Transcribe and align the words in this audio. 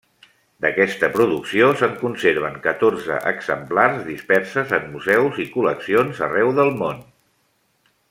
D'aquesta 0.65 1.09
producció 1.17 1.67
se'n 1.81 1.93
conserven 1.99 2.57
catorze 2.65 3.19
exemplars 3.33 4.01
disperses 4.09 4.75
en 4.81 4.91
museus 4.97 5.41
i 5.45 5.49
col·leccions 5.59 6.27
arreu 6.31 6.55
del 6.63 6.77
món. 6.83 7.09